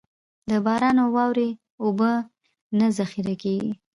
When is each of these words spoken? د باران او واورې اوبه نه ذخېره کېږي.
د 0.49 0.51
باران 0.65 0.95
او 1.03 1.09
واورې 1.15 1.49
اوبه 1.83 2.11
نه 2.79 2.87
ذخېره 2.97 3.35
کېږي. 3.43 3.71